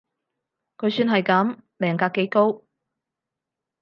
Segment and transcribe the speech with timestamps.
[0.77, 2.63] 佢算係噉，命格幾高